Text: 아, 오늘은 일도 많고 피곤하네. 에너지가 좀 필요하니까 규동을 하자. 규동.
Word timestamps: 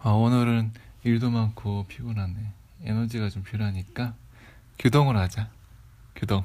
아, 0.00 0.10
오늘은 0.10 0.70
일도 1.02 1.30
많고 1.30 1.86
피곤하네. 1.88 2.34
에너지가 2.84 3.30
좀 3.30 3.42
필요하니까 3.42 4.14
규동을 4.78 5.16
하자. 5.16 5.50
규동. 6.14 6.44